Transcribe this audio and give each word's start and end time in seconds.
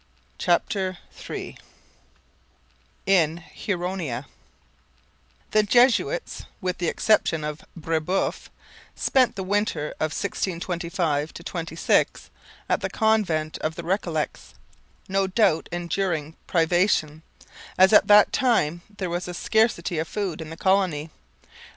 CHAPTER 0.39 0.97
III 1.29 1.59
IN 3.05 3.37
HURONIA 3.37 4.25
The 5.51 5.61
Jesuits, 5.61 6.45
with 6.59 6.79
the 6.79 6.87
exception 6.87 7.43
of 7.43 7.61
Brebeuf, 7.75 8.49
spent 8.95 9.35
the 9.35 9.43
winter 9.43 9.89
of 9.99 10.09
1625 10.11 11.35
26 11.35 12.31
at 12.67 12.81
the 12.81 12.89
convent 12.89 13.59
of 13.59 13.75
the 13.75 13.83
Recollets, 13.83 14.55
no 15.07 15.27
doubt 15.27 15.69
enduring 15.71 16.35
privation, 16.47 17.21
as 17.77 17.93
at 17.93 18.07
that 18.07 18.33
time 18.33 18.81
there 18.97 19.07
was 19.11 19.27
a 19.27 19.35
scarcity 19.35 19.99
of 19.99 20.07
food 20.07 20.41
in 20.41 20.49
the 20.49 20.57
colony. 20.57 21.11